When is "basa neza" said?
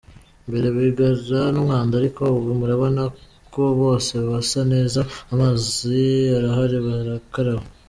4.29-4.99